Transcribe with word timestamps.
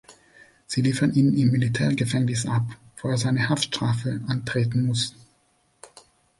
Sie 0.65 0.81
liefern 0.81 1.13
ihn 1.13 1.37
im 1.37 1.51
Militärgefängnis 1.51 2.47
ab, 2.47 2.65
wo 2.97 3.09
er 3.09 3.19
seine 3.19 3.49
Haftstrafe 3.49 4.19
antreten 4.25 4.87
muss. 4.87 5.13